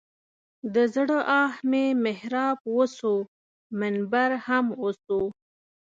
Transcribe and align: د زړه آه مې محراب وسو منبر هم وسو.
د 0.73 0.75
زړه 0.95 1.17
آه 1.41 1.53
مې 1.69 1.85
محراب 2.03 2.57
وسو 2.75 3.13
منبر 3.79 4.29
هم 4.45 4.65
وسو. 4.83 5.21